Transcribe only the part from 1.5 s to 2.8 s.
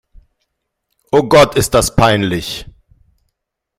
ist das peinlich!